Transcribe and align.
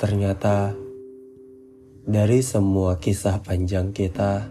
Ternyata 0.00 0.72
dari 2.08 2.40
semua 2.40 2.96
kisah 2.96 3.36
panjang 3.44 3.92
kita, 3.92 4.48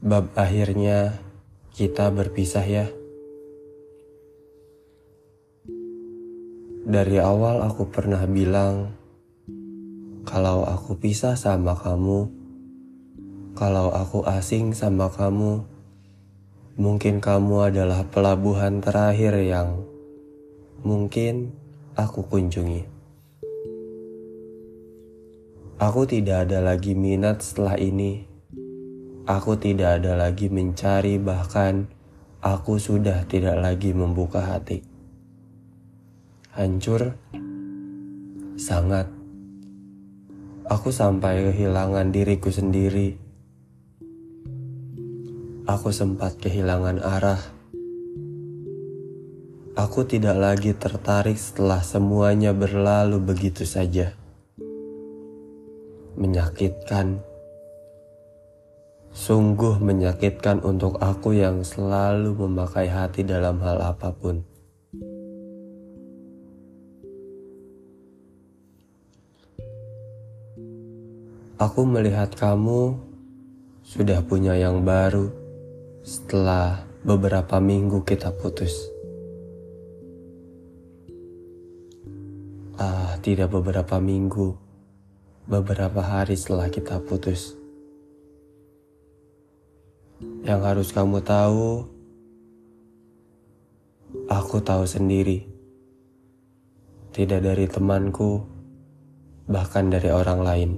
bab 0.00 0.32
akhirnya 0.32 1.20
kita 1.76 2.08
berpisah 2.08 2.64
ya. 2.64 2.88
Dari 6.88 7.20
awal 7.20 7.60
aku 7.68 7.92
pernah 7.92 8.24
bilang, 8.24 8.96
kalau 10.24 10.64
aku 10.64 10.96
pisah 10.96 11.36
sama 11.36 11.76
kamu, 11.76 12.32
kalau 13.52 13.92
aku 13.92 14.24
asing 14.24 14.72
sama 14.72 15.12
kamu, 15.12 15.68
mungkin 16.80 17.20
kamu 17.20 17.68
adalah 17.68 18.08
pelabuhan 18.08 18.80
terakhir 18.80 19.36
yang 19.36 19.84
mungkin 20.80 21.52
aku 21.92 22.24
kunjungi. 22.24 22.93
Aku 25.84 26.08
tidak 26.08 26.48
ada 26.48 26.64
lagi 26.64 26.96
minat 26.96 27.44
setelah 27.44 27.76
ini. 27.76 28.24
Aku 29.28 29.60
tidak 29.60 30.00
ada 30.00 30.16
lagi 30.16 30.48
mencari, 30.48 31.20
bahkan 31.20 31.92
aku 32.40 32.80
sudah 32.80 33.28
tidak 33.28 33.60
lagi 33.60 33.92
membuka 33.92 34.40
hati. 34.40 34.80
Hancur, 36.56 37.20
sangat. 38.56 39.12
Aku 40.64 40.88
sampai 40.88 41.52
kehilangan 41.52 42.16
diriku 42.16 42.48
sendiri. 42.48 43.20
Aku 45.68 45.92
sempat 45.92 46.40
kehilangan 46.40 47.04
arah. 47.04 47.44
Aku 49.76 50.08
tidak 50.08 50.40
lagi 50.40 50.72
tertarik 50.72 51.36
setelah 51.36 51.84
semuanya 51.84 52.56
berlalu 52.56 53.20
begitu 53.20 53.68
saja 53.68 54.23
menyakitkan. 56.14 57.22
Sungguh 59.14 59.78
menyakitkan 59.78 60.58
untuk 60.66 60.98
aku 60.98 61.38
yang 61.38 61.62
selalu 61.62 62.34
memakai 62.34 62.90
hati 62.90 63.22
dalam 63.22 63.62
hal 63.62 63.78
apa 63.78 64.10
pun. 64.10 64.42
Aku 71.54 71.86
melihat 71.86 72.34
kamu 72.34 72.98
sudah 73.86 74.18
punya 74.26 74.58
yang 74.58 74.82
baru 74.82 75.30
setelah 76.02 76.82
beberapa 77.06 77.62
minggu 77.62 78.02
kita 78.02 78.34
putus. 78.34 78.90
Ah, 82.74 83.14
tidak 83.22 83.54
beberapa 83.54 84.02
minggu 84.02 84.63
beberapa 85.44 86.00
hari 86.00 86.40
setelah 86.40 86.72
kita 86.72 87.04
putus. 87.04 87.52
Yang 90.44 90.60
harus 90.64 90.88
kamu 90.92 91.20
tahu, 91.20 91.84
aku 94.28 94.56
tahu 94.64 94.88
sendiri. 94.88 95.44
Tidak 97.12 97.44
dari 97.44 97.68
temanku, 97.68 98.40
bahkan 99.44 99.92
dari 99.92 100.08
orang 100.08 100.40
lain. 100.40 100.70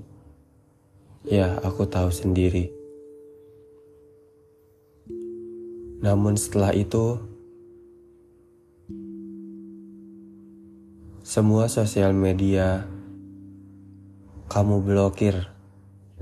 Ya, 1.26 1.58
aku 1.62 1.86
tahu 1.86 2.10
sendiri. 2.10 2.70
Namun 6.02 6.34
setelah 6.34 6.74
itu, 6.74 7.18
semua 11.22 11.66
sosial 11.66 12.14
media 12.14 12.95
kamu 14.46 14.86
blokir, 14.86 15.50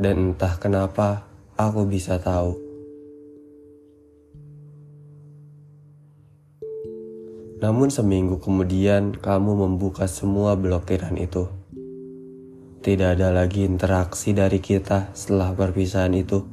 dan 0.00 0.32
entah 0.32 0.56
kenapa 0.56 1.28
aku 1.60 1.84
bisa 1.84 2.16
tahu. 2.16 2.56
Namun 7.60 7.88
seminggu 7.88 8.40
kemudian 8.40 9.16
kamu 9.16 9.64
membuka 9.64 10.08
semua 10.08 10.56
blokiran 10.56 11.16
itu. 11.16 11.48
Tidak 12.84 13.16
ada 13.16 13.32
lagi 13.32 13.64
interaksi 13.64 14.36
dari 14.36 14.60
kita 14.60 15.16
setelah 15.16 15.56
perpisahan 15.56 16.12
itu. 16.12 16.44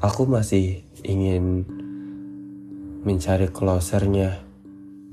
Aku 0.00 0.24
masih 0.24 0.80
ingin 1.04 1.68
mencari 3.04 3.52
closernya, 3.52 4.40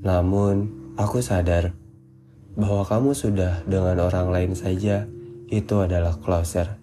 namun 0.00 0.72
aku 0.96 1.20
sadar 1.20 1.77
bahwa 2.58 2.82
kamu 2.82 3.14
sudah 3.14 3.62
dengan 3.70 4.02
orang 4.02 4.34
lain 4.34 4.52
saja, 4.58 5.06
itu 5.46 5.78
adalah 5.78 6.18
closer. 6.18 6.74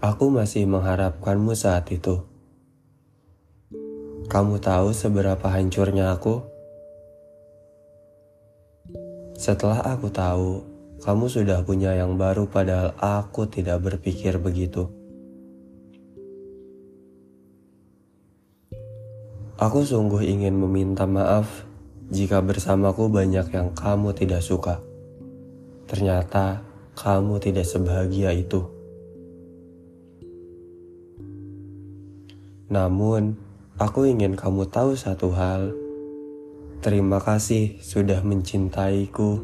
Aku 0.00 0.32
masih 0.32 0.64
mengharapkanmu 0.64 1.52
saat 1.52 1.92
itu. 1.92 2.24
Kamu 4.32 4.64
tahu 4.64 4.96
seberapa 4.96 5.44
hancurnya 5.44 6.16
aku? 6.16 6.40
Setelah 9.36 9.84
aku 9.84 10.08
tahu, 10.08 10.64
kamu 11.04 11.28
sudah 11.28 11.60
punya 11.68 11.92
yang 12.00 12.16
baru 12.16 12.48
padahal 12.48 12.96
aku 12.96 13.44
tidak 13.44 13.84
berpikir 13.84 14.40
begitu. 14.40 14.88
Aku 19.58 19.84
sungguh 19.84 20.22
ingin 20.24 20.54
meminta 20.54 21.04
maaf 21.04 21.67
jika 22.08 22.40
bersamaku 22.40 23.12
banyak 23.12 23.52
yang 23.52 23.76
kamu 23.76 24.16
tidak 24.16 24.40
suka. 24.40 24.80
Ternyata 25.84 26.64
kamu 26.96 27.36
tidak 27.40 27.68
sebahagia 27.68 28.32
itu. 28.32 28.64
Namun, 32.68 33.36
aku 33.80 34.08
ingin 34.08 34.36
kamu 34.36 34.68
tahu 34.68 34.92
satu 34.96 35.32
hal. 35.32 35.72
Terima 36.84 37.20
kasih 37.20 37.80
sudah 37.80 38.20
mencintaiku 38.20 39.40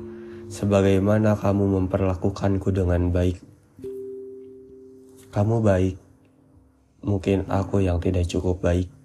sebagaimana 0.49 1.37
kamu 1.37 1.81
memperlakukanku 1.81 2.69
dengan 2.73 3.09
baik. 3.13 3.41
Kamu 5.33 5.65
baik, 5.65 5.97
mungkin 7.03 7.49
aku 7.49 7.83
yang 7.83 7.99
tidak 7.99 8.29
cukup 8.29 8.61
baik. 8.61 9.04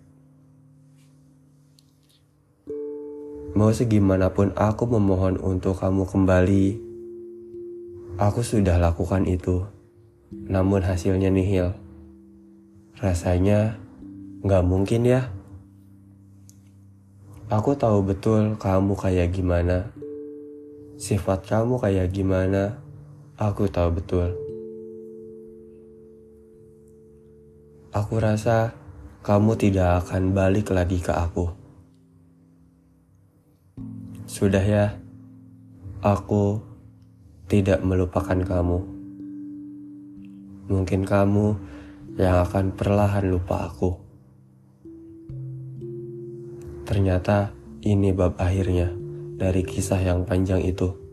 Mau 3.60 3.76
segimanapun 3.76 4.56
aku 4.56 4.88
memohon 4.88 5.36
untuk 5.36 5.84
kamu 5.84 6.08
kembali, 6.08 6.80
aku 8.16 8.40
sudah 8.40 8.80
lakukan 8.80 9.28
itu. 9.28 9.68
Namun 10.32 10.80
hasilnya 10.80 11.28
nihil. 11.28 11.76
Rasanya 13.04 13.76
gak 14.48 14.64
mungkin 14.64 15.04
ya. 15.04 15.28
Aku 17.52 17.76
tahu 17.76 18.00
betul 18.08 18.56
kamu 18.56 18.96
kayak 18.96 19.36
gimana. 19.36 19.92
Sifat 20.96 21.44
kamu 21.44 21.84
kayak 21.84 22.16
gimana, 22.16 22.80
aku 23.36 23.68
tahu 23.68 23.92
betul. 23.92 24.40
Aku 27.92 28.24
rasa 28.24 28.72
kamu 29.20 29.60
tidak 29.60 30.08
akan 30.08 30.32
balik 30.32 30.72
lagi 30.72 31.04
ke 31.04 31.12
aku. 31.12 31.69
Sudah 34.40 34.64
ya, 34.64 34.96
aku 36.00 36.64
tidak 37.52 37.84
melupakan 37.84 38.40
kamu. 38.40 38.80
Mungkin 40.72 41.04
kamu 41.04 41.60
yang 42.16 42.48
akan 42.48 42.72
perlahan 42.72 43.28
lupa 43.28 43.68
aku. 43.68 44.00
Ternyata 46.88 47.52
ini 47.84 48.16
bab 48.16 48.40
akhirnya 48.40 48.88
dari 49.36 49.68
kisah 49.68 50.00
yang 50.00 50.24
panjang 50.24 50.64
itu. 50.64 51.09